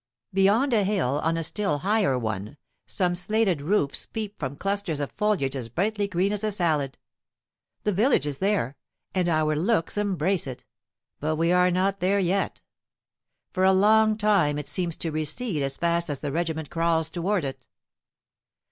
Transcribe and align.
Beyond 0.33 0.73
a 0.73 0.83
hill, 0.83 1.19
on 1.23 1.37
a 1.37 1.43
still 1.43 1.77
higher 1.77 2.17
one, 2.17 2.57
some 2.87 3.13
slated 3.13 3.61
roofs 3.61 4.07
peep 4.07 4.39
from 4.39 4.55
clusters 4.55 4.99
of 4.99 5.11
foliage 5.11 5.55
as 5.55 5.69
brightly 5.69 6.07
green 6.07 6.33
as 6.33 6.43
a 6.43 6.51
salad. 6.51 6.97
The 7.83 7.93
village 7.93 8.25
is 8.25 8.39
there, 8.39 8.77
and 9.13 9.29
our 9.29 9.55
looks 9.55 9.99
embrace 9.99 10.47
it, 10.47 10.65
but 11.19 11.35
we 11.35 11.51
are 11.51 11.69
not 11.69 11.99
there 11.99 12.17
yet. 12.17 12.61
For 13.51 13.63
a 13.63 13.73
long 13.73 14.17
time 14.17 14.57
it 14.57 14.65
seems 14.65 14.95
to 14.95 15.11
recede 15.11 15.61
as 15.61 15.77
fast 15.77 16.09
as 16.09 16.19
the 16.21 16.31
regiment 16.31 16.71
crawls 16.71 17.11
towards 17.11 17.45
it. 17.45 17.67